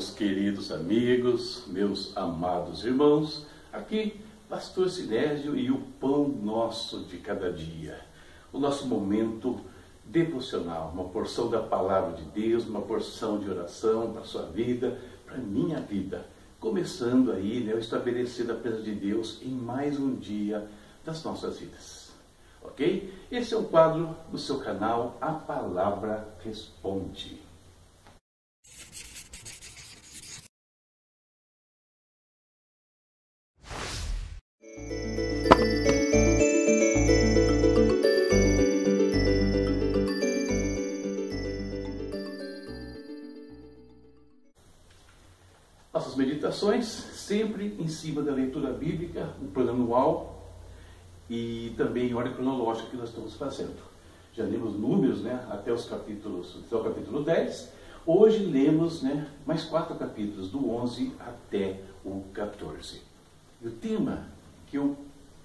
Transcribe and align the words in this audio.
Meus 0.00 0.14
queridos 0.14 0.72
amigos, 0.72 1.64
meus 1.66 2.16
amados 2.16 2.86
irmãos, 2.86 3.46
aqui 3.70 4.18
Pastor 4.48 4.88
Sinésio 4.88 5.54
e 5.54 5.70
o 5.70 5.76
pão 6.00 6.26
nosso 6.26 7.00
de 7.00 7.18
cada 7.18 7.52
dia, 7.52 8.00
o 8.50 8.58
nosso 8.58 8.86
momento 8.86 9.60
devocional, 10.06 10.90
uma 10.94 11.04
porção 11.10 11.50
da 11.50 11.60
palavra 11.60 12.14
de 12.14 12.22
Deus, 12.30 12.66
uma 12.66 12.80
porção 12.80 13.38
de 13.40 13.50
oração 13.50 14.10
para 14.10 14.22
a 14.22 14.24
sua 14.24 14.46
vida, 14.46 14.98
para 15.26 15.34
a 15.34 15.38
minha 15.38 15.80
vida, 15.80 16.24
começando 16.58 17.30
aí, 17.30 17.60
né, 17.60 17.78
estabelecendo 17.78 18.52
a 18.52 18.56
presença 18.56 18.82
de 18.84 18.94
Deus 18.94 19.38
em 19.42 19.50
mais 19.50 20.00
um 20.00 20.14
dia 20.14 20.66
das 21.04 21.22
nossas 21.22 21.58
vidas. 21.58 22.10
Ok? 22.62 23.12
Esse 23.30 23.52
é 23.52 23.56
o 23.58 23.64
quadro 23.64 24.16
do 24.32 24.38
seu 24.38 24.60
canal 24.60 25.18
A 25.20 25.32
Palavra 25.32 26.26
Responde. 26.42 27.49
Sempre 46.84 47.76
em 47.78 47.88
cima 47.88 48.22
da 48.22 48.32
leitura 48.32 48.72
bíblica, 48.72 49.34
um 49.40 49.46
plano 49.46 49.70
anual 49.70 50.52
e 51.28 51.72
também 51.76 52.10
em 52.10 52.14
ordem 52.14 52.34
cronológica 52.34 52.90
que 52.90 52.96
nós 52.96 53.08
estamos 53.08 53.34
fazendo. 53.34 53.80
Já 54.34 54.44
lemos 54.44 54.74
números 54.74 55.22
né, 55.22 55.46
até 55.50 55.72
os 55.72 55.86
capítulos, 55.86 56.58
até 56.66 56.76
o 56.76 56.84
capítulo 56.84 57.24
10. 57.24 57.72
Hoje 58.04 58.44
lemos 58.44 59.02
né, 59.02 59.28
mais 59.46 59.64
quatro 59.64 59.94
capítulos, 59.96 60.50
do 60.50 60.70
11 60.70 61.12
até 61.20 61.80
o 62.04 62.24
14. 62.34 63.00
E 63.62 63.68
o 63.68 63.70
tema 63.70 64.26
que 64.66 64.76
eu 64.76 64.96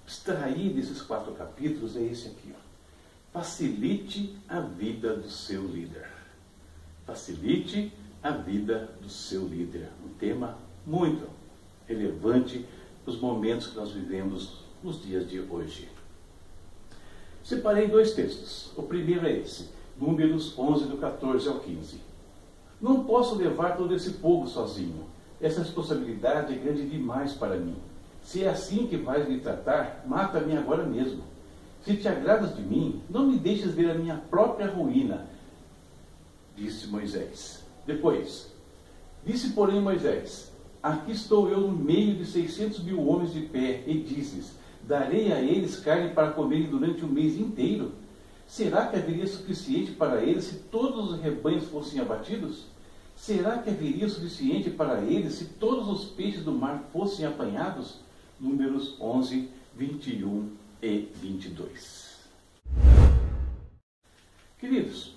extraí 0.06 0.70
desses 0.70 1.02
quatro 1.02 1.34
capítulos 1.34 1.96
é 1.96 2.02
esse 2.02 2.28
aqui. 2.28 2.54
Ó. 2.54 3.40
Facilite 3.40 4.36
a 4.48 4.60
vida 4.60 5.16
do 5.16 5.30
seu 5.30 5.66
líder. 5.66 6.08
Facilite 7.06 7.92
a 8.24 8.32
vida 8.32 8.90
do 9.02 9.10
seu 9.10 9.48
líder. 9.48 9.90
Um 10.06 10.10
tema 10.18 10.58
muito 10.86 11.28
relevante 11.88 12.66
os 13.06 13.20
momentos 13.20 13.68
que 13.68 13.76
nós 13.76 13.92
vivemos 13.92 14.60
nos 14.84 15.02
dias 15.02 15.30
de 15.30 15.40
hoje. 15.40 15.90
Separei 17.44 17.88
dois 17.88 18.14
textos. 18.14 18.72
O 18.76 18.84
primeiro 18.84 19.28
é 19.28 19.38
esse, 19.38 19.70
Números 20.00 20.58
11, 20.58 20.86
do 20.86 20.98
14 20.98 21.48
ao 21.48 21.60
15. 21.60 22.02
Não 22.82 23.04
posso 23.06 23.36
levar 23.36 23.78
todo 23.78 23.96
esse 23.96 24.12
povo 24.14 24.48
sozinho. 24.48 25.06
Essa 25.40 25.62
responsabilidade 25.62 26.54
é 26.54 26.58
grande 26.58 26.90
demais 26.90 27.34
para 27.34 27.58
mim. 27.58 27.76
Se 28.24 28.44
é 28.44 28.50
assim 28.50 28.88
que 28.88 28.98
vais 28.98 29.30
me 29.30 29.40
tratar, 29.40 30.04
mata-me 30.08 30.58
agora 30.58 30.84
mesmo. 30.84 31.24
Se 31.84 31.96
te 31.96 32.08
agradas 32.08 32.56
de 32.56 32.64
mim, 32.64 33.02
não 33.10 33.28
me 33.28 33.38
deixes 33.38 33.72
ver 33.72 33.92
a 33.92 33.94
minha 33.94 34.18
própria 34.18 34.68
ruína, 34.68 35.28
disse 36.56 36.88
Moisés. 36.88 37.64
Depois, 37.86 38.52
disse 39.24 39.52
porém 39.52 39.80
Moisés: 39.80 40.52
Aqui 40.86 41.14
estou 41.14 41.50
eu 41.50 41.62
no 41.62 41.76
meio 41.76 42.16
de 42.16 42.28
seiscentos 42.28 42.84
mil 42.84 43.08
homens 43.08 43.34
de 43.34 43.42
pé, 43.42 43.82
e 43.88 43.98
dizes: 44.02 44.52
Darei 44.84 45.34
a 45.34 45.42
eles 45.42 45.80
carne 45.80 46.14
para 46.14 46.30
comerem 46.30 46.70
durante 46.70 47.04
o 47.04 47.08
mês 47.08 47.36
inteiro? 47.40 47.94
Será 48.48 48.86
que 48.86 48.96
haveria 48.96 49.26
suficiente 49.26 49.94
para 49.94 50.22
eles 50.22 50.44
se 50.44 50.58
todos 50.70 51.10
os 51.10 51.20
rebanhos 51.20 51.66
fossem 51.70 52.00
abatidos? 52.00 52.68
Será 53.16 53.58
que 53.58 53.72
haveria 53.72 54.08
suficiente 54.08 54.70
para 54.70 55.02
eles 55.02 55.34
se 55.34 55.46
todos 55.46 55.88
os 55.88 56.06
peixes 56.12 56.44
do 56.44 56.52
mar 56.52 56.88
fossem 56.94 57.26
apanhados? 57.26 58.02
Números 58.40 58.96
11, 59.02 59.50
21 59.76 60.52
e 60.84 61.10
22. 61.16 62.30
Queridos, 64.60 65.16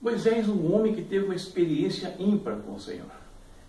Moisés, 0.00 0.48
um 0.48 0.74
homem 0.74 0.92
que 0.92 1.02
teve 1.02 1.26
uma 1.26 1.36
experiência 1.36 2.16
ímpar 2.18 2.56
com 2.56 2.74
o 2.74 2.80
Senhor. 2.80 3.23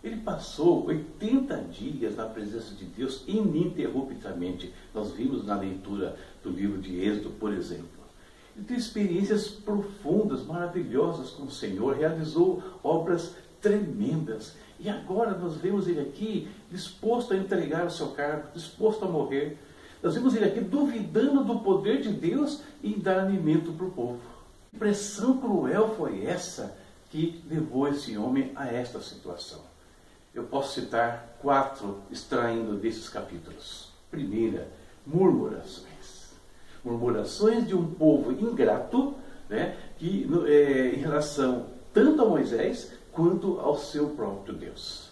Ele 0.06 0.18
passou 0.18 0.86
80 0.86 1.56
dias 1.72 2.16
na 2.16 2.26
presença 2.26 2.76
de 2.76 2.86
Deus 2.86 3.24
ininterruptamente. 3.26 4.72
Nós 4.94 5.12
vimos 5.12 5.44
na 5.44 5.58
leitura 5.58 6.16
do 6.44 6.52
livro 6.52 6.80
de 6.80 7.00
Êxodo, 7.00 7.32
por 7.32 7.52
exemplo. 7.52 7.88
Ele 8.56 8.66
teve 8.66 8.80
experiências 8.80 9.48
profundas, 9.48 10.46
maravilhosas 10.46 11.32
com 11.32 11.46
o 11.46 11.52
Senhor, 11.52 11.96
realizou 11.96 12.62
obras 12.84 13.34
tremendas. 13.60 14.56
E 14.80 14.88
agora 14.88 15.36
nós 15.36 15.56
vemos 15.56 15.88
ele 15.88 16.02
aqui 16.02 16.48
disposto 16.70 17.34
a 17.34 17.38
entregar 17.38 17.88
o 17.88 17.92
seu 17.92 18.10
cargo, 18.10 18.54
disposto 18.54 19.06
a 19.06 19.10
morrer. 19.10 19.58
Nós 20.04 20.14
vemos 20.14 20.36
ele 20.36 20.46
aqui 20.46 20.60
duvidando 20.60 21.44
do 21.44 21.62
poder 21.62 22.04
de 22.04 22.14
Deus 22.14 22.62
em 22.84 23.00
dar 23.00 23.22
alimento 23.22 23.74
para 23.74 23.88
o 23.88 23.92
povo. 23.92 24.20
Que 24.70 24.78
pressão 24.78 25.40
cruel 25.40 25.96
foi 25.98 26.24
essa 26.26 26.78
que 27.10 27.44
levou 27.50 27.88
esse 27.88 28.16
homem 28.16 28.52
a 28.56 28.68
esta 28.68 29.02
situação? 29.02 29.74
Eu 30.36 30.44
posso 30.44 30.82
citar 30.82 31.38
quatro 31.42 32.02
extraindo 32.12 32.76
desses 32.76 33.08
capítulos. 33.08 33.94
Primeira, 34.12 34.68
murmurações. 35.08 36.34
Murmurações 36.84 37.66
de 37.66 37.74
um 37.74 37.86
povo 37.94 38.34
ingrato, 38.34 39.16
né, 39.50 39.78
que 39.98 40.28
é, 40.48 40.90
em 40.90 40.98
relação 40.98 41.68
tanto 41.94 42.22
a 42.22 42.26
Moisés 42.26 42.92
quanto 43.14 43.62
ao 43.62 43.78
seu 43.78 44.10
próprio 44.10 44.54
Deus. 44.54 45.10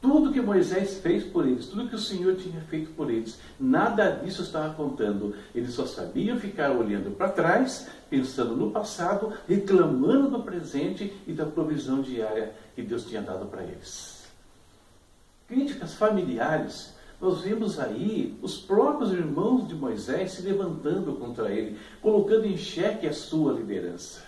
Tudo 0.00 0.32
que 0.32 0.40
Moisés 0.40 0.98
fez 0.98 1.24
por 1.24 1.46
eles, 1.46 1.66
tudo 1.66 1.88
que 1.88 1.94
o 1.94 1.98
Senhor 1.98 2.34
tinha 2.36 2.60
feito 2.62 2.90
por 2.92 3.10
eles, 3.10 3.38
nada 3.60 4.12
disso 4.12 4.42
estava 4.42 4.72
contando. 4.74 5.34
Eles 5.54 5.74
só 5.74 5.84
sabiam 5.84 6.38
ficar 6.38 6.72
olhando 6.72 7.10
para 7.10 7.28
trás, 7.28 7.88
pensando 8.08 8.56
no 8.56 8.70
passado, 8.70 9.32
reclamando 9.46 10.30
do 10.30 10.42
presente 10.42 11.12
e 11.26 11.32
da 11.32 11.44
provisão 11.44 12.00
diária 12.00 12.54
que 12.74 12.82
Deus 12.82 13.04
tinha 13.04 13.20
dado 13.20 13.46
para 13.46 13.62
eles. 13.62 14.23
Críticas 15.48 15.94
familiares. 15.94 16.94
Nós 17.20 17.40
vemos 17.40 17.78
aí 17.78 18.36
os 18.42 18.58
próprios 18.58 19.12
irmãos 19.12 19.66
de 19.68 19.74
Moisés 19.74 20.32
se 20.32 20.42
levantando 20.42 21.14
contra 21.14 21.50
ele, 21.50 21.78
colocando 22.02 22.44
em 22.44 22.56
xeque 22.56 23.06
a 23.06 23.12
sua 23.12 23.52
liderança. 23.52 24.22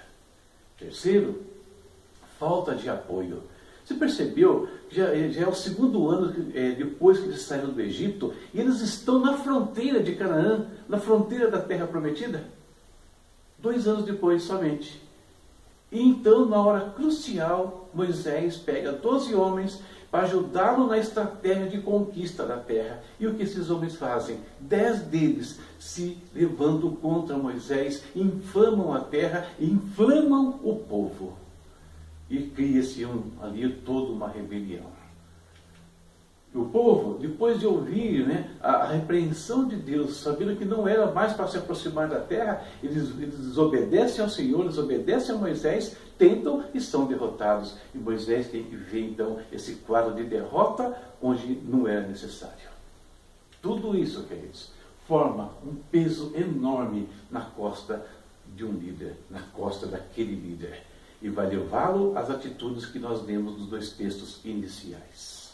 Terceiro, 0.79 1.43
falta 2.39 2.75
de 2.75 2.89
apoio. 2.89 3.43
Você 3.85 3.95
percebeu? 3.95 4.69
Já, 4.91 5.15
já 5.29 5.43
é 5.43 5.49
o 5.49 5.55
segundo 5.55 6.09
ano 6.09 6.53
é, 6.55 6.73
depois 6.73 7.19
que 7.19 7.27
eles 7.27 7.43
saíram 7.43 7.71
do 7.71 7.81
Egito 7.81 8.35
e 8.53 8.61
eles 8.61 8.81
estão 8.81 9.21
na 9.21 9.39
fronteira 9.39 10.03
de 10.03 10.15
Canaã, 10.15 10.67
na 10.89 10.99
fronteira 10.99 11.51
da 11.51 11.61
terra 11.61 11.87
prometida. 11.87 12.45
Dois 13.59 13.87
anos 13.87 14.05
depois 14.05 14.43
somente. 14.43 15.01
E 15.91 16.03
então, 16.03 16.47
na 16.47 16.61
hora 16.61 16.91
crucial, 16.91 17.89
Moisés 17.95 18.57
pega 18.57 18.93
12 18.93 19.35
homens 19.35 19.81
para 20.11 20.25
ajudá-lo 20.25 20.87
na 20.87 20.99
estratégia 20.99 21.69
de 21.69 21.81
conquista 21.81 22.45
da 22.45 22.57
terra. 22.57 23.03
E 23.19 23.27
o 23.27 23.35
que 23.35 23.43
esses 23.43 23.71
homens 23.71 23.97
fazem? 23.97 24.39
Dez 24.61 25.01
deles 25.01 25.59
se 25.79 26.19
levantam 26.35 26.95
contra 26.97 27.37
Moisés, 27.37 28.03
inflamam 28.15 28.93
a 28.93 29.01
terra, 29.01 29.47
inflamam 29.59 30.61
o 30.63 30.77
povo 30.77 31.37
e 32.29 32.39
cria-se 32.43 33.05
um, 33.05 33.23
ali 33.41 33.69
toda 33.69 34.13
uma 34.13 34.29
rebelião. 34.29 35.06
O 36.57 36.65
povo, 36.65 37.19
depois 37.19 37.61
de 37.61 37.67
ouvir 37.67 38.27
né, 38.27 38.51
a, 38.63 38.77
a, 38.77 38.87
repreensão 38.87 39.69
de 39.69 39.77
Deus, 39.77 40.17
sabendo 40.17 40.57
que 40.57 40.65
não 40.65 40.89
era 40.89 41.13
mais 41.13 41.35
para 41.35 41.47
se 41.49 41.59
aproximar 41.59 42.09
da 42.09 42.19
terra, 42.19 42.67
eles, 42.83 43.11
eles 43.19 43.39
desobedecem 43.39 44.25
ao 44.25 44.31
Senhor, 44.31 44.67
desobedecem 44.67 45.35
a 45.35 45.39
Moisés, 45.39 45.95
tentam 46.17 46.65
e 46.73 46.81
são 46.81 47.07
derrotados. 47.07 47.77
E 47.95 47.99
Moisés 47.99 48.49
tem 48.49 48.65
que 48.65 48.75
ver 48.75 49.03
então 49.03 49.39
esse 49.53 49.75
quadro 49.75 50.15
de 50.15 50.25
derrota 50.25 50.97
onde 51.21 51.47
não 51.63 51.87
era 51.87 52.07
necessário. 52.07 52.71
Tudo 53.61 53.95
isso, 53.95 54.23
queridos, 54.23 54.71
forma 55.07 55.51
um 55.63 55.75
peso 55.91 56.33
enorme 56.35 57.07
na 57.31 57.43
costa 57.43 58.03
de 58.55 58.65
um 58.65 58.73
líder, 58.73 59.15
na 59.31 59.41
costa 59.53 59.87
daquele 59.87 60.35
líder 60.35 60.83
e 61.21 61.29
vai 61.29 61.49
levá-lo 61.49 62.17
às 62.17 62.31
atitudes 62.31 62.87
que 62.87 62.99
nós 62.99 63.25
lemos 63.27 63.59
nos 63.59 63.67
dois 63.67 63.91
textos 63.91 64.41
iniciais. 64.45 65.46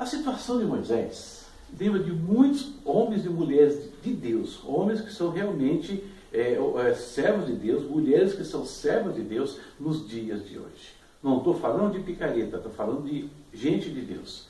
A 0.00 0.06
situação 0.06 0.58
de 0.58 0.64
Moisés 0.64 1.44
lembra 1.78 2.02
de 2.02 2.10
muitos 2.10 2.72
homens 2.86 3.26
e 3.26 3.28
mulheres 3.28 3.86
de 4.02 4.14
Deus, 4.14 4.64
homens 4.64 5.02
que 5.02 5.12
são 5.12 5.30
realmente 5.30 6.02
é, 6.32 6.54
é, 6.54 6.94
servos 6.94 7.48
de 7.48 7.52
Deus, 7.52 7.84
mulheres 7.84 8.32
que 8.32 8.42
são 8.42 8.64
servos 8.64 9.14
de 9.14 9.20
Deus 9.20 9.58
nos 9.78 10.08
dias 10.08 10.48
de 10.48 10.58
hoje. 10.58 10.94
Não 11.22 11.36
estou 11.36 11.52
falando 11.52 11.92
de 11.92 12.00
picareta, 12.00 12.56
estou 12.56 12.72
falando 12.72 13.06
de 13.06 13.28
gente 13.52 13.90
de 13.90 14.00
Deus. 14.00 14.46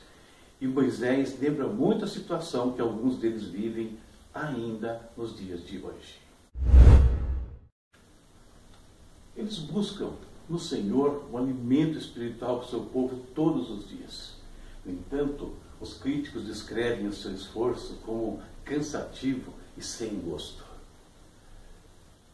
E 0.61 0.65
Moisés 0.65 1.37
lembra 1.37 1.67
muito 1.67 2.05
a 2.05 2.07
situação 2.07 2.71
que 2.71 2.79
alguns 2.79 3.17
deles 3.17 3.43
vivem 3.43 3.97
ainda 4.33 5.01
nos 5.17 5.35
dias 5.35 5.67
de 5.67 5.79
hoje. 5.79 6.21
Eles 9.35 9.57
buscam 9.57 10.11
no 10.47 10.57
Senhor 10.57 11.25
um 11.29 11.37
alimento 11.37 11.97
espiritual 11.97 12.59
para 12.59 12.67
o 12.67 12.69
seu 12.69 12.79
povo 12.85 13.17
todos 13.35 13.69
os 13.69 13.89
dias. 13.89 14.39
No 14.85 14.91
entanto, 14.91 15.53
os 15.79 15.95
críticos 15.95 16.45
descrevem 16.45 17.07
o 17.07 17.13
seu 17.13 17.33
esforço 17.33 17.99
como 18.05 18.41
cansativo 18.63 19.53
e 19.77 19.81
sem 19.81 20.19
gosto. 20.19 20.63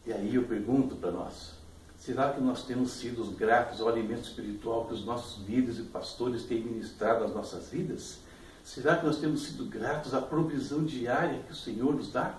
E 0.06 0.14
aí 0.14 0.36
eu 0.36 0.44
pergunto 0.44 0.96
para 0.96 1.12
nós: 1.12 1.54
será 1.98 2.34
que 2.34 2.42
nós 2.42 2.64
temos 2.64 2.92
sido 2.92 3.24
gratos 3.36 3.82
ao 3.82 3.90
alimento 3.90 4.24
espiritual 4.24 4.86
que 4.86 4.94
os 4.94 5.06
nossos 5.06 5.46
líderes 5.48 5.80
e 5.80 5.84
pastores 5.84 6.44
têm 6.44 6.62
ministrado 6.62 7.24
às 7.24 7.34
nossas 7.34 7.70
vidas? 7.70 8.20
Será 8.64 8.98
que 8.98 9.06
nós 9.06 9.18
temos 9.18 9.44
sido 9.44 9.66
gratos 9.66 10.14
à 10.14 10.22
provisão 10.22 10.84
diária 10.84 11.42
que 11.44 11.54
o 11.54 11.56
Senhor 11.56 11.96
nos 11.96 12.12
dá? 12.12 12.38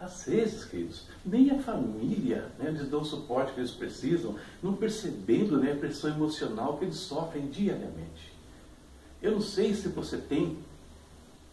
Às 0.00 0.24
vezes, 0.24 0.64
queridos, 0.64 1.06
nem 1.24 1.50
a 1.52 1.62
família 1.62 2.52
né, 2.58 2.70
lhes 2.70 2.90
dá 2.90 2.98
o 2.98 3.04
suporte 3.04 3.54
que 3.54 3.60
eles 3.60 3.70
precisam, 3.70 4.34
não 4.60 4.74
percebendo 4.74 5.56
né, 5.58 5.72
a 5.72 5.76
pressão 5.76 6.10
emocional 6.10 6.76
que 6.76 6.84
eles 6.84 6.96
sofrem 6.96 7.46
diariamente. 7.46 8.33
Eu 9.24 9.32
não 9.32 9.40
sei 9.40 9.72
se 9.72 9.88
você 9.88 10.18
tem 10.18 10.58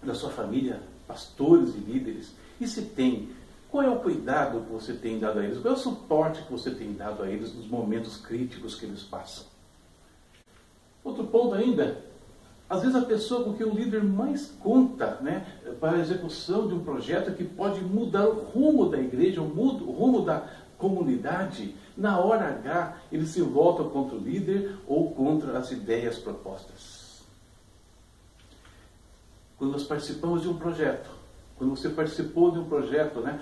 na 0.03 0.13
sua 0.13 0.29
família 0.29 0.81
pastores 1.07 1.73
e 1.73 1.77
líderes, 1.77 2.33
e 2.59 2.67
se 2.67 2.81
tem, 2.81 3.29
qual 3.69 3.81
é 3.81 3.89
o 3.89 3.99
cuidado 3.99 4.59
que 4.65 4.73
você 4.73 4.91
tem 4.91 5.17
dado 5.17 5.39
a 5.39 5.43
eles? 5.45 5.57
Qual 5.57 5.73
é 5.73 5.77
o 5.77 5.79
suporte 5.79 6.41
que 6.41 6.51
você 6.51 6.69
tem 6.71 6.91
dado 6.91 7.23
a 7.23 7.29
eles 7.29 7.53
nos 7.53 7.67
momentos 7.67 8.17
críticos 8.17 8.75
que 8.75 8.85
eles 8.85 9.03
passam? 9.03 9.45
Outro 11.01 11.23
ponto 11.27 11.55
ainda, 11.55 12.03
às 12.69 12.81
vezes 12.81 12.95
a 12.95 13.05
pessoa 13.05 13.45
com 13.45 13.53
quem 13.53 13.65
o 13.65 13.73
líder 13.73 14.03
mais 14.03 14.47
conta 14.59 15.17
né, 15.21 15.47
para 15.79 15.95
a 15.95 16.01
execução 16.01 16.67
de 16.67 16.73
um 16.73 16.83
projeto 16.83 17.33
que 17.33 17.45
pode 17.45 17.79
mudar 17.79 18.27
o 18.27 18.41
rumo 18.47 18.89
da 18.89 18.99
igreja, 18.99 19.41
o 19.41 19.45
rumo 19.45 20.25
da 20.25 20.45
comunidade, 20.77 21.73
na 21.95 22.19
hora 22.19 22.49
H 22.49 22.97
ele 23.13 23.25
se 23.25 23.41
volta 23.41 23.81
contra 23.85 24.17
o 24.17 24.19
líder 24.19 24.75
ou 24.85 25.11
contra 25.11 25.57
as 25.57 25.71
ideias 25.71 26.17
propostas. 26.17 27.00
Quando 29.61 29.73
nós 29.73 29.83
participamos 29.83 30.41
de 30.41 30.49
um 30.49 30.55
projeto, 30.55 31.07
quando 31.55 31.69
você 31.69 31.87
participou 31.87 32.49
de 32.49 32.57
um 32.57 32.63
projeto, 32.63 33.19
né, 33.19 33.39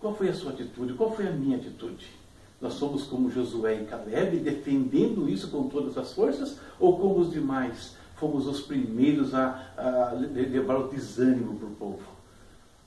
qual 0.00 0.12
foi 0.16 0.28
a 0.28 0.34
sua 0.34 0.50
atitude? 0.50 0.94
Qual 0.94 1.12
foi 1.14 1.28
a 1.28 1.30
minha 1.30 1.58
atitude? 1.58 2.08
Nós 2.60 2.72
somos 2.72 3.04
como 3.04 3.30
Josué 3.30 3.82
e 3.82 3.84
Caleb, 3.84 4.40
defendendo 4.40 5.28
isso 5.28 5.48
com 5.48 5.68
todas 5.68 5.96
as 5.96 6.12
forças, 6.12 6.58
ou 6.76 6.98
como 6.98 7.20
os 7.20 7.30
demais, 7.30 7.94
fomos 8.16 8.48
os 8.48 8.62
primeiros 8.62 9.32
a, 9.32 9.72
a 9.76 10.10
levar 10.12 10.78
o 10.78 10.88
desânimo 10.88 11.54
para 11.54 11.68
o 11.68 11.70
povo, 11.70 12.08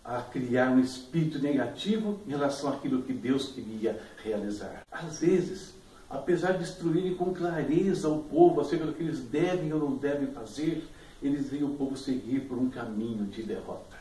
a 0.04 0.20
criar 0.20 0.72
um 0.72 0.82
espírito 0.82 1.40
negativo 1.40 2.20
em 2.28 2.32
relação 2.32 2.70
àquilo 2.70 3.04
que 3.04 3.14
Deus 3.14 3.54
queria 3.54 3.98
realizar. 4.22 4.86
Às 4.92 5.22
vezes, 5.22 5.74
apesar 6.10 6.58
de 6.58 6.64
instruírem 6.64 7.16
com 7.16 7.34
clareza 7.34 8.10
o 8.10 8.24
povo 8.24 8.60
acerca 8.60 8.86
do 8.86 8.92
que 8.92 9.04
eles 9.04 9.22
devem 9.22 9.72
ou 9.72 9.80
não 9.80 9.96
devem 9.96 10.28
fazer, 10.28 10.86
eles 11.26 11.50
veem 11.50 11.64
o 11.64 11.76
povo 11.76 11.98
seguir 11.98 12.42
por 12.42 12.58
um 12.58 12.70
caminho 12.70 13.26
de 13.26 13.44
derrota. 13.44 13.98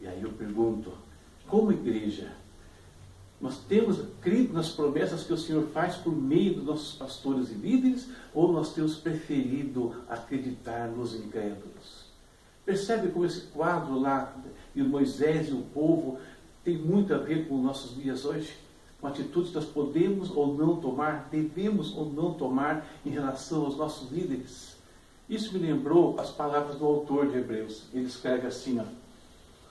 E 0.00 0.06
aí 0.06 0.22
eu 0.22 0.32
pergunto, 0.32 0.92
como 1.46 1.72
igreja, 1.72 2.32
nós 3.40 3.58
temos 3.58 3.98
crido 4.20 4.52
nas 4.52 4.70
promessas 4.70 5.24
que 5.24 5.32
o 5.32 5.38
Senhor 5.38 5.66
faz 5.68 5.96
por 5.96 6.14
meio 6.14 6.54
dos 6.54 6.64
nossos 6.64 6.94
pastores 6.94 7.50
e 7.50 7.54
líderes, 7.54 8.08
ou 8.34 8.52
nós 8.52 8.74
temos 8.74 8.96
preferido 8.96 9.94
acreditar 10.08 10.88
nos 10.88 11.14
incrédulos? 11.14 12.10
Percebe 12.64 13.08
como 13.08 13.24
esse 13.24 13.40
quadro 13.48 13.98
lá 13.98 14.34
de 14.74 14.82
Moisés 14.82 15.48
e 15.48 15.52
o 15.52 15.62
povo 15.62 16.18
tem 16.62 16.76
muito 16.76 17.14
a 17.14 17.18
ver 17.18 17.48
com 17.48 17.56
os 17.56 17.64
nossos 17.64 17.96
dias 17.96 18.24
hoje? 18.24 18.54
Com 19.00 19.06
atitudes 19.06 19.48
que 19.48 19.56
nós 19.56 19.64
podemos 19.64 20.30
ou 20.30 20.54
não 20.54 20.76
tomar, 20.76 21.28
devemos 21.30 21.96
ou 21.96 22.12
não 22.12 22.34
tomar 22.34 22.86
em 23.04 23.10
relação 23.10 23.64
aos 23.64 23.76
nossos 23.76 24.12
líderes. 24.12 24.76
Isso 25.30 25.54
me 25.54 25.60
lembrou 25.60 26.18
as 26.20 26.30
palavras 26.30 26.76
do 26.76 26.84
autor 26.84 27.30
de 27.30 27.38
Hebreus. 27.38 27.84
Ele 27.94 28.06
escreve 28.06 28.48
assim, 28.48 28.80
ó, 28.80 28.84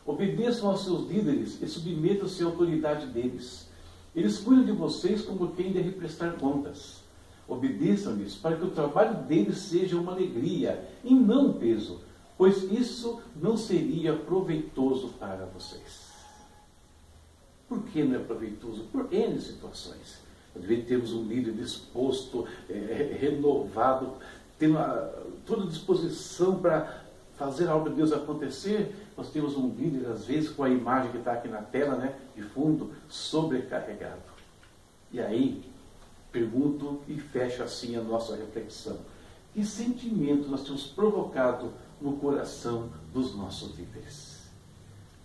Obedeçam 0.09 0.71
aos 0.71 0.85
seus 0.85 1.07
líderes 1.07 1.61
e 1.61 1.67
submetam-se 1.67 2.41
à 2.41 2.47
autoridade 2.47 3.05
deles. 3.07 3.67
Eles 4.15 4.39
cuidam 4.39 4.65
de 4.65 4.71
vocês 4.71 5.21
como 5.21 5.51
quem 5.51 5.71
deve 5.71 5.91
prestar 5.91 6.31
contas. 6.37 7.01
Obedeçam-lhes 7.47 8.35
para 8.35 8.55
que 8.55 8.65
o 8.65 8.71
trabalho 8.71 9.23
deles 9.25 9.59
seja 9.59 9.97
uma 9.97 10.13
alegria 10.13 10.83
e 11.03 11.13
não 11.13 11.49
um 11.49 11.53
peso, 11.53 11.99
pois 12.37 12.63
isso 12.71 13.21
não 13.39 13.55
seria 13.55 14.15
proveitoso 14.15 15.09
para 15.19 15.45
vocês. 15.45 16.09
Por 17.67 17.83
que 17.83 18.01
não 18.01 18.15
é 18.15 18.19
proveitoso? 18.19 18.85
Por 18.91 19.13
N 19.13 19.39
situações. 19.39 20.21
Às 20.55 20.63
vezes 20.63 20.87
temos 20.87 21.13
um 21.13 21.23
líder 21.23 21.53
disposto, 21.53 22.47
é, 22.67 23.15
renovado, 23.19 24.13
tendo 24.59 24.77
a, 24.77 25.09
toda 25.45 25.65
disposição 25.65 26.59
para 26.59 27.05
fazer 27.37 27.69
a 27.69 27.75
obra 27.75 27.89
de 27.89 27.95
Deus 27.95 28.11
acontecer, 28.11 28.93
nós 29.15 29.29
temos 29.29 29.55
um 29.55 29.69
vídeo, 29.69 30.11
às 30.11 30.25
vezes, 30.25 30.49
com 30.49 30.63
a 30.63 30.69
imagem 30.69 31.11
que 31.11 31.17
está 31.17 31.33
aqui 31.33 31.47
na 31.47 31.61
tela, 31.61 31.95
né, 31.95 32.13
de 32.35 32.43
fundo, 32.43 32.91
sobrecarregado. 33.07 34.21
E 35.11 35.21
aí, 35.21 35.63
pergunto 36.31 37.01
e 37.07 37.15
fecho 37.15 37.63
assim 37.63 37.95
a 37.95 38.01
nossa 38.01 38.35
reflexão. 38.35 38.97
Que 39.53 39.65
sentimento 39.65 40.49
nós 40.49 40.63
temos 40.63 40.85
provocado 40.85 41.71
no 41.99 42.17
coração 42.17 42.89
dos 43.13 43.35
nossos 43.35 43.77
líderes? 43.77 44.39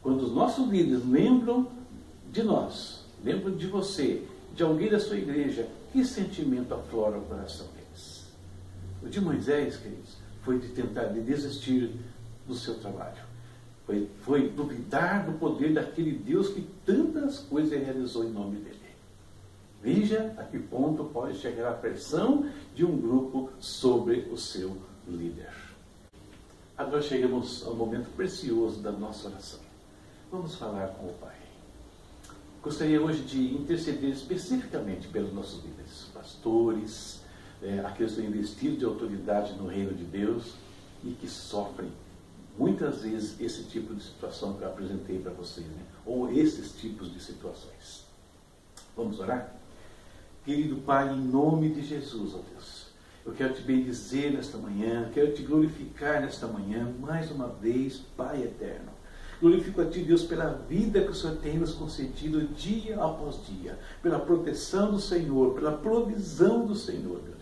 Quando 0.02 0.22
os 0.22 0.32
nossos 0.32 0.68
líderes 0.68 1.04
lembram 1.04 1.68
de 2.30 2.42
nós, 2.42 3.04
lembram 3.22 3.54
de 3.54 3.66
você, 3.66 4.26
de 4.54 4.62
alguém 4.62 4.88
da 4.88 5.00
sua 5.00 5.16
igreja, 5.16 5.68
que 5.92 6.04
sentimento 6.04 6.74
aflora 6.74 7.18
o 7.18 7.22
coração 7.22 7.66
deles? 7.68 7.83
O 9.04 9.08
de 9.08 9.20
Moisés, 9.20 9.76
queridos, 9.76 10.16
foi 10.42 10.58
de 10.58 10.68
tentar 10.68 11.04
de 11.04 11.20
desistir 11.20 11.92
do 12.46 12.54
seu 12.54 12.74
trabalho. 12.76 13.22
Foi, 13.84 14.08
foi 14.22 14.48
duvidar 14.48 15.26
do 15.26 15.38
poder 15.38 15.74
daquele 15.74 16.12
Deus 16.12 16.48
que 16.48 16.62
tantas 16.86 17.38
coisas 17.38 17.78
realizou 17.78 18.24
em 18.24 18.30
nome 18.30 18.56
dele. 18.56 18.80
Veja 19.82 20.34
a 20.38 20.42
que 20.42 20.58
ponto 20.58 21.04
pode 21.04 21.36
chegar 21.36 21.68
a 21.68 21.74
pressão 21.74 22.48
de 22.74 22.86
um 22.86 22.98
grupo 22.98 23.50
sobre 23.60 24.20
o 24.32 24.38
seu 24.38 24.74
líder. 25.06 25.52
Agora 26.76 27.02
chegamos 27.02 27.62
ao 27.66 27.74
momento 27.74 28.08
precioso 28.16 28.80
da 28.80 28.90
nossa 28.90 29.28
oração. 29.28 29.60
Vamos 30.32 30.54
falar 30.54 30.88
com 30.88 31.06
o 31.06 31.12
Pai. 31.14 31.36
Gostaria 32.62 33.00
hoje 33.00 33.22
de 33.22 33.54
interceder 33.54 34.10
especificamente 34.10 35.06
pelos 35.08 35.34
nossos 35.34 35.62
líderes, 35.62 36.06
pastores, 36.14 37.23
é, 37.64 37.80
aqueles 37.80 38.12
que 38.12 38.20
estão 38.20 38.24
investidos 38.24 38.78
de 38.78 38.84
autoridade 38.84 39.54
no 39.54 39.66
reino 39.66 39.94
de 39.94 40.04
Deus 40.04 40.54
e 41.02 41.12
que 41.12 41.26
sofrem 41.26 41.90
muitas 42.58 43.02
vezes 43.02 43.40
esse 43.40 43.64
tipo 43.64 43.94
de 43.94 44.02
situação 44.02 44.54
que 44.54 44.62
eu 44.62 44.68
apresentei 44.68 45.18
para 45.18 45.32
vocês, 45.32 45.66
né? 45.66 45.82
ou 46.04 46.30
esses 46.30 46.72
tipos 46.72 47.12
de 47.12 47.18
situações. 47.20 48.04
Vamos 48.96 49.18
orar? 49.18 49.52
Querido 50.44 50.76
Pai, 50.82 51.12
em 51.12 51.20
nome 51.20 51.70
de 51.70 51.82
Jesus, 51.82 52.34
ó 52.34 52.40
Deus, 52.52 52.86
eu 53.24 53.32
quero 53.32 53.54
te 53.54 53.62
bendizer 53.62 54.32
nesta 54.32 54.58
manhã, 54.58 55.10
quero 55.12 55.32
te 55.32 55.42
glorificar 55.42 56.20
nesta 56.20 56.46
manhã, 56.46 56.92
mais 57.00 57.30
uma 57.30 57.48
vez, 57.48 58.02
Pai 58.16 58.42
eterno. 58.42 58.92
Glorifico 59.40 59.80
a 59.80 59.86
Ti, 59.86 60.00
Deus, 60.00 60.22
pela 60.22 60.52
vida 60.68 61.02
que 61.02 61.10
o 61.10 61.14
Senhor 61.14 61.36
tem 61.36 61.58
nos 61.58 61.74
concedido 61.74 62.46
dia 62.48 63.02
após 63.02 63.44
dia, 63.46 63.78
pela 64.02 64.18
proteção 64.18 64.92
do 64.92 65.00
Senhor, 65.00 65.54
pela 65.54 65.72
provisão 65.72 66.66
do 66.66 66.74
Senhor, 66.74 67.20
Deus. 67.20 67.33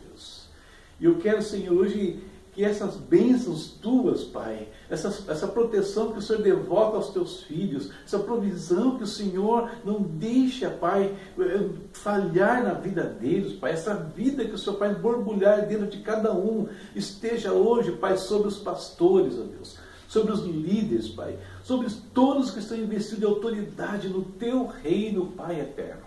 E 1.02 1.04
eu 1.04 1.16
quero, 1.16 1.42
Senhor, 1.42 1.76
hoje 1.76 2.22
que 2.52 2.64
essas 2.64 2.96
bênçãos 2.96 3.72
tuas, 3.82 4.22
Pai, 4.22 4.68
essa, 4.88 5.08
essa 5.08 5.48
proteção 5.48 6.12
que 6.12 6.18
o 6.18 6.22
Senhor 6.22 6.42
devota 6.42 6.96
aos 6.96 7.10
teus 7.10 7.42
filhos, 7.42 7.90
essa 8.04 8.20
provisão 8.20 8.98
que 8.98 9.02
o 9.02 9.06
Senhor 9.06 9.68
não 9.84 10.00
deixa, 10.00 10.70
Pai, 10.70 11.12
eh, 11.40 11.68
falhar 11.92 12.62
na 12.62 12.74
vida 12.74 13.02
deles, 13.02 13.54
Pai, 13.54 13.72
essa 13.72 13.94
vida 13.94 14.44
que 14.44 14.54
o 14.54 14.58
Senhor 14.58 14.78
faz 14.78 14.96
borbulhar 14.96 15.66
dentro 15.66 15.88
de 15.88 15.98
cada 16.02 16.32
um, 16.32 16.68
esteja 16.94 17.52
hoje, 17.52 17.90
Pai, 17.92 18.16
sobre 18.16 18.46
os 18.46 18.58
pastores, 18.58 19.36
ó 19.36 19.42
Deus, 19.42 19.78
sobre 20.06 20.30
os 20.30 20.44
líderes, 20.44 21.08
Pai, 21.08 21.36
sobre 21.64 21.88
todos 22.14 22.52
que 22.52 22.60
estão 22.60 22.78
investidos 22.78 23.18
de 23.18 23.24
autoridade 23.24 24.08
no 24.08 24.22
teu 24.22 24.66
reino, 24.66 25.32
Pai 25.32 25.60
eterno. 25.60 26.04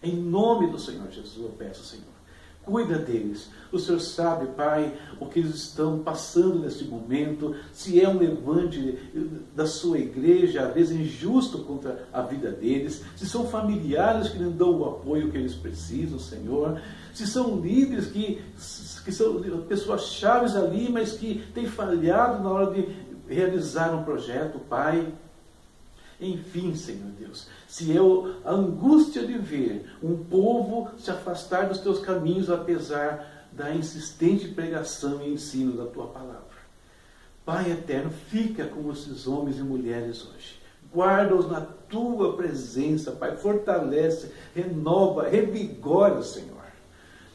Em 0.00 0.14
nome 0.14 0.70
do 0.70 0.78
Senhor 0.78 1.10
Jesus, 1.10 1.44
eu 1.44 1.50
peço, 1.58 1.82
Senhor 1.82 2.19
Cuida 2.64 2.98
deles. 2.98 3.50
O 3.72 3.78
Senhor 3.78 4.00
sabe, 4.00 4.48
Pai, 4.48 4.92
o 5.18 5.26
que 5.26 5.40
eles 5.40 5.54
estão 5.54 6.00
passando 6.00 6.58
neste 6.58 6.84
momento, 6.84 7.54
se 7.72 8.00
é 8.00 8.08
um 8.08 8.18
levante 8.18 8.98
da 9.56 9.66
sua 9.66 9.98
igreja, 9.98 10.66
às 10.66 10.74
vezes 10.74 11.00
injusto 11.00 11.60
contra 11.60 12.06
a 12.12 12.20
vida 12.20 12.50
deles, 12.50 13.02
se 13.16 13.26
são 13.26 13.46
familiares 13.46 14.28
que 14.28 14.38
não 14.38 14.50
dão 14.50 14.78
o 14.78 14.84
apoio 14.84 15.30
que 15.30 15.38
eles 15.38 15.54
precisam, 15.54 16.18
Senhor, 16.18 16.80
se 17.14 17.26
são 17.26 17.58
líderes 17.60 18.06
que, 18.06 18.42
que 19.04 19.12
são 19.12 19.40
pessoas 19.66 20.02
chaves 20.02 20.54
ali, 20.54 20.90
mas 20.90 21.12
que 21.12 21.42
têm 21.54 21.66
falhado 21.66 22.42
na 22.42 22.50
hora 22.50 22.72
de 22.72 22.88
realizar 23.26 23.94
um 23.94 24.04
projeto, 24.04 24.58
Pai. 24.58 25.12
Enfim, 26.20 26.74
Senhor 26.74 27.10
Deus, 27.18 27.46
se 27.66 27.96
é 27.96 28.00
a 28.44 28.52
angústia 28.52 29.26
de 29.26 29.38
ver 29.38 29.90
um 30.02 30.16
povo 30.16 30.90
se 30.98 31.10
afastar 31.10 31.68
dos 31.68 31.78
teus 31.78 31.98
caminhos, 32.00 32.50
apesar 32.50 33.48
da 33.52 33.74
insistente 33.74 34.48
pregação 34.48 35.22
e 35.22 35.32
ensino 35.32 35.72
da 35.72 35.86
tua 35.86 36.06
palavra. 36.08 36.50
Pai 37.44 37.72
eterno, 37.72 38.10
fica 38.10 38.66
com 38.66 38.92
esses 38.92 39.26
homens 39.26 39.58
e 39.58 39.62
mulheres 39.62 40.26
hoje. 40.26 40.60
Guarda-os 40.92 41.48
na 41.48 41.60
tua 41.60 42.36
presença, 42.36 43.12
Pai. 43.12 43.36
Fortalece, 43.36 44.30
renova, 44.54 45.28
revigora, 45.28 46.22
Senhor. 46.22 46.60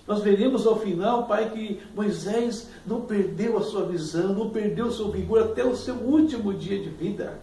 Nós 0.08 0.22
veremos 0.22 0.68
ao 0.68 0.80
final, 0.80 1.26
Pai, 1.26 1.50
que 1.50 1.82
Moisés 1.96 2.70
não 2.86 3.02
perdeu 3.02 3.58
a 3.58 3.64
sua 3.64 3.86
visão, 3.86 4.34
não 4.34 4.52
perdeu 4.52 4.88
o 4.88 4.92
seu 4.92 5.10
vigor 5.10 5.42
até 5.42 5.66
o 5.66 5.76
seu 5.76 5.96
último 5.96 6.54
dia 6.54 6.80
de 6.80 6.90
vida, 6.90 7.40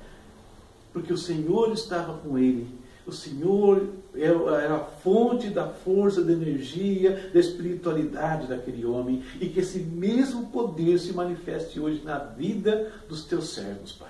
porque 0.93 1.13
o 1.13 1.19
Senhor 1.19 1.73
estava 1.73 2.19
com 2.19 2.39
ele. 2.39 2.67
O 3.07 3.13
Senhor 3.13 3.89
era 4.15 4.77
a 4.77 4.85
fonte 4.85 5.51
da 5.51 5.67
força, 5.67 6.23
da 6.23 6.33
energia, 6.33 7.31
da 7.33 7.41
espiritualidade 7.41 8.47
daquele 8.47 8.85
homem, 8.85 9.25
e 9.41 9.49
que 9.49 9.61
esse 9.61 9.81
mesmo 9.81 10.47
poder 10.47 10.99
se 10.99 11.13
manifeste 11.13 11.81
hoje 11.81 12.03
na 12.05 12.19
vida 12.19 12.93
dos 13.09 13.25
teus 13.25 13.51
servos, 13.51 13.93
Pai. 13.93 14.09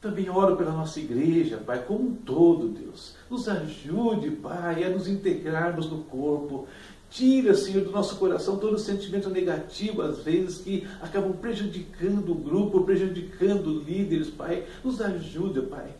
Também 0.00 0.30
oro 0.30 0.56
pela 0.56 0.70
nossa 0.70 1.00
igreja, 1.00 1.56
Pai, 1.56 1.82
como 1.84 2.10
um 2.10 2.14
todo, 2.14 2.68
Deus. 2.68 3.16
Nos 3.28 3.48
ajude, 3.48 4.30
Pai, 4.30 4.84
a 4.84 4.90
nos 4.90 5.08
integrarmos 5.08 5.90
no 5.90 6.04
corpo, 6.04 6.68
Tira, 7.10 7.54
Senhor, 7.54 7.84
do 7.84 7.90
nosso 7.90 8.16
coração 8.16 8.58
todo 8.58 8.78
sentimento 8.78 9.30
negativo, 9.30 10.02
às 10.02 10.18
vezes, 10.18 10.58
que 10.58 10.86
acabam 11.00 11.32
prejudicando 11.32 12.32
o 12.32 12.34
grupo, 12.34 12.84
prejudicando 12.84 13.80
líderes, 13.80 14.28
Pai. 14.28 14.66
Nos 14.84 15.00
ajuda, 15.00 15.62
Pai, 15.62 15.94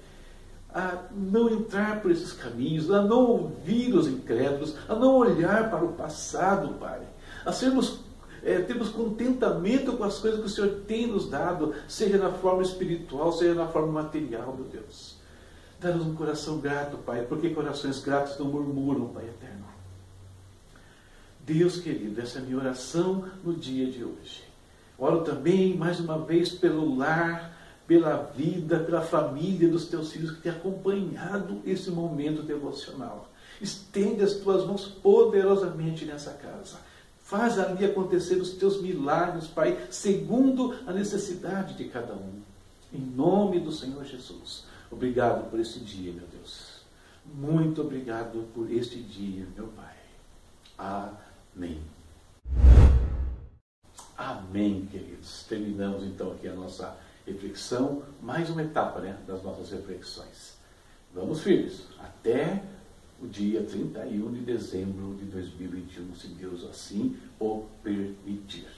a 0.73 1.05
não 1.11 1.49
entrar 1.49 2.03
por 2.03 2.11
esses 2.11 2.33
caminhos, 2.33 2.91
a 2.91 3.03
não 3.03 3.25
ouvir 3.25 3.95
os 3.95 4.07
incrédulos, 4.07 4.77
a 4.87 4.95
não 4.95 5.17
olhar 5.17 5.71
para 5.71 5.85
o 5.85 5.95
passado, 5.95 6.75
Pai. 6.75 7.01
A 7.45 7.53
sermos, 7.53 8.01
é, 8.43 8.61
contentamento 8.95 9.95
com 9.95 10.05
as 10.05 10.19
coisas 10.19 10.41
que 10.41 10.47
o 10.47 10.51
Senhor 10.51 10.83
tem 10.87 11.07
nos 11.07 11.31
dado, 11.31 11.75
seja 11.89 12.19
na 12.19 12.31
forma 12.31 12.63
espiritual, 12.63 13.33
seja 13.33 13.55
na 13.55 13.67
forma 13.67 13.93
material, 14.03 14.55
meu 14.55 14.67
Deus. 14.67 15.17
Dá-nos 15.81 16.05
um 16.05 16.15
coração 16.15 16.59
grato, 16.59 16.99
Pai, 16.99 17.23
porque 17.23 17.51
corações 17.51 18.03
gratos 18.03 18.39
não 18.39 18.47
murmuram, 18.47 19.07
Pai 19.09 19.25
eterno. 19.25 19.78
Deus 21.49 21.81
querido, 21.81 22.21
essa 22.21 22.39
é 22.39 22.43
a 22.43 22.45
minha 22.45 22.59
oração 22.59 23.25
no 23.43 23.55
dia 23.55 23.91
de 23.91 24.05
hoje. 24.05 24.45
Oro 24.99 25.23
também, 25.23 25.75
mais 25.75 25.99
uma 25.99 26.19
vez, 26.19 26.51
pelo 26.51 26.95
lar, 26.95 27.57
pela 27.87 28.17
vida, 28.37 28.81
pela 28.81 29.01
família 29.01 29.67
dos 29.67 29.87
teus 29.87 30.13
filhos 30.13 30.33
que 30.33 30.43
têm 30.43 30.53
acompanhado 30.53 31.63
esse 31.65 31.91
momento 31.91 32.43
devocional. 32.43 33.31
Estende 33.63 34.23
as 34.23 34.35
tuas 34.35 34.67
mãos 34.67 34.87
poderosamente 34.87 36.05
nessa 36.05 36.33
casa. 36.33 36.77
Faz 37.23 37.59
ali 37.59 37.85
acontecer 37.85 38.35
os 38.35 38.51
teus 38.53 38.83
milagres, 38.83 39.47
Pai, 39.47 39.79
segundo 39.91 40.75
a 40.87 40.93
necessidade 40.93 41.75
de 41.75 41.85
cada 41.85 42.13
um. 42.13 42.43
Em 42.93 43.01
nome 43.01 43.59
do 43.59 43.73
Senhor 43.73 44.05
Jesus. 44.05 44.65
Obrigado 44.91 45.49
por 45.51 45.59
esse 45.59 45.79
dia, 45.81 46.13
meu 46.13 46.27
Deus. 46.27 46.83
Muito 47.25 47.81
obrigado 47.81 48.47
por 48.55 48.71
este 48.71 49.01
dia, 49.01 49.47
meu 49.57 49.69
Pai. 49.69 49.97
Amém. 50.77 51.28
Amém. 51.59 51.81
Amém, 54.17 54.87
queridos. 54.93 55.45
Terminamos 55.49 56.05
então 56.05 56.31
aqui 56.31 56.47
a 56.47 56.55
nossa 56.55 56.97
reflexão, 57.27 58.05
mais 58.23 58.49
uma 58.49 58.63
etapa 58.63 59.01
né, 59.01 59.19
das 59.27 59.43
nossas 59.43 59.73
reflexões. 59.73 60.57
Vamos 61.13 61.43
firmes, 61.43 61.83
até 61.99 62.63
o 63.21 63.27
dia 63.27 63.61
31 63.65 64.33
de 64.35 64.41
dezembro 64.43 65.17
de 65.17 65.25
2021, 65.25 66.15
se 66.15 66.29
Deus 66.29 66.63
assim 66.63 67.17
o 67.41 67.65
permitir. 67.83 68.69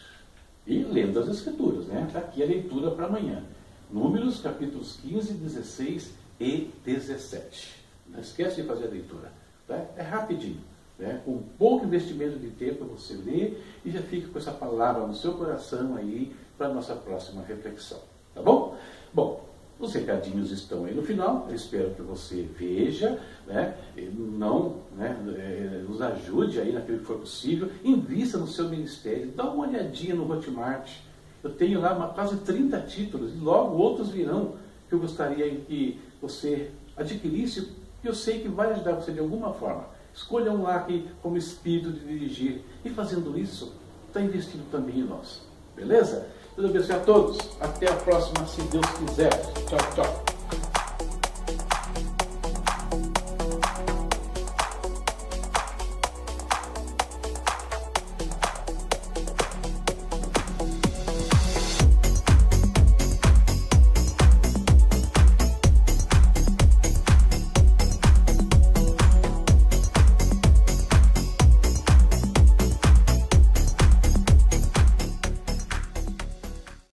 E 0.67 0.83
lendo 0.83 1.21
as 1.21 1.29
Escrituras, 1.29 1.87
né? 1.87 2.05
Está 2.07 2.21
aqui 2.21 2.43
a 2.43 2.47
leitura 2.47 2.93
para 2.93 3.05
amanhã. 3.05 3.45
Números, 3.91 4.41
capítulos 4.41 4.99
15, 5.03 5.35
16 5.35 6.15
e 6.41 6.71
17. 6.83 7.85
Não 8.09 8.21
esquece 8.21 8.63
de 8.63 8.67
fazer 8.67 8.87
a 8.87 8.91
leitura. 8.91 9.31
Tá? 9.67 9.77
É 9.99 10.03
rapidinho. 10.03 10.71
Né? 11.01 11.23
Com 11.25 11.39
pouco 11.59 11.87
investimento 11.87 12.39
de 12.39 12.51
tempo 12.51 12.85
você 12.85 13.15
lê 13.15 13.55
e 13.83 13.91
já 13.91 14.03
fica 14.03 14.29
com 14.29 14.39
essa 14.39 14.53
palavra 14.53 15.07
no 15.07 15.15
seu 15.15 15.33
coração 15.33 15.97
aí 15.97 16.37
para 16.59 16.67
a 16.67 16.75
nossa 16.75 16.95
próxima 16.95 17.43
reflexão. 17.43 18.01
Tá 18.35 18.43
bom? 18.43 18.77
Bom, 19.15 19.49
os 19.79 19.95
recadinhos 19.95 20.53
estão 20.53 20.85
aí 20.85 20.95
no 20.95 21.03
final, 21.03 21.47
eu 21.49 21.55
espero 21.55 21.95
que 21.95 22.03
você 22.03 22.47
veja, 22.55 23.19
né? 23.47 23.75
não 24.13 24.77
né? 24.95 25.17
É, 25.39 25.83
nos 25.89 26.03
ajude 26.03 26.61
aí 26.61 26.71
naquilo 26.71 26.99
que 26.99 27.07
for 27.07 27.19
possível, 27.19 27.71
invista 27.83 28.37
no 28.37 28.47
seu 28.47 28.69
ministério, 28.69 29.33
dá 29.35 29.45
uma 29.45 29.67
olhadinha 29.67 30.15
no 30.15 30.31
Hotmart. 30.31 30.99
Eu 31.43 31.51
tenho 31.51 31.81
lá 31.81 31.95
uma, 31.95 32.09
quase 32.09 32.37
30 32.37 32.79
títulos, 32.83 33.33
e 33.33 33.39
logo 33.39 33.79
outros 33.79 34.11
virão 34.11 34.57
que 34.87 34.95
eu 34.95 34.99
gostaria 34.99 35.49
que 35.61 35.99
você 36.21 36.71
adquirisse, 36.95 37.73
que 38.03 38.09
eu 38.09 38.15
sei 38.15 38.41
que 38.41 38.49
vai 38.49 38.73
ajudar 38.73 38.93
você 38.93 39.13
de 39.13 39.21
alguma 39.21 39.55
forma. 39.55 39.87
Escolha 40.15 40.53
um 40.53 40.63
lá 40.63 40.81
que, 40.81 41.09
como 41.23 41.37
espírito 41.37 41.93
de 41.93 42.01
dirigir. 42.01 42.65
E 42.85 42.91
fazendo 42.91 43.39
isso, 43.39 43.73
está 44.09 44.21
investindo 44.21 44.71
também 44.71 45.01
em 45.01 45.05
nós. 45.05 45.43
Beleza? 45.75 46.27
Deus 46.57 46.71
abençoe 46.71 46.97
a 46.97 47.01
todos. 47.01 47.39
Até 47.61 47.91
a 47.91 47.95
próxima, 47.95 48.47
se 48.47 48.61
Deus 48.63 48.87
quiser. 48.99 49.31
Tchau, 49.67 49.79
tchau. 49.95 50.30